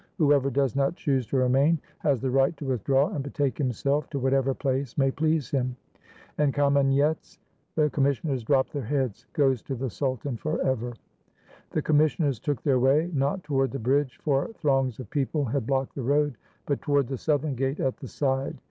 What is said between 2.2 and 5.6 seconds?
the right to withdraw and betake himself to whatever place may please